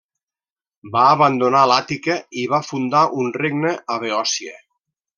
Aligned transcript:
Va 0.95 1.03
abandonar 1.09 1.61
l'Àtica 1.73 2.17
i 2.45 2.49
va 2.57 2.63
fundar 2.73 3.05
un 3.25 3.33
regne 3.45 3.79
a 3.97 4.03
Beòcia. 4.07 4.61